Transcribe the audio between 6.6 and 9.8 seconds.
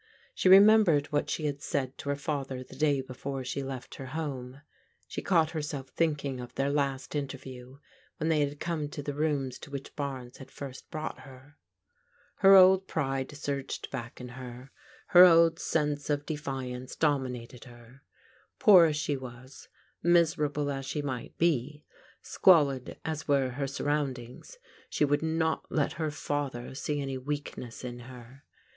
last interview, when they had come to the rooms to